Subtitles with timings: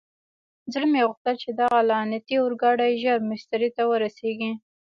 [0.73, 4.51] زړه مې غوښتل چې دغه لعنتي اورګاډی ژر مېسترې ته ورسېږي.